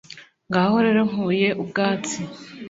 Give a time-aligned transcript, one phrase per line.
[0.49, 2.17] Ngaho rero nkuye ubwatsi